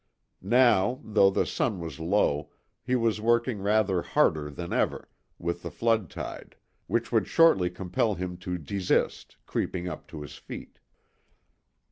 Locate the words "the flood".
5.61-6.09